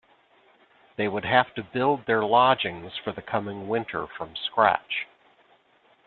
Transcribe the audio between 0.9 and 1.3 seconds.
They would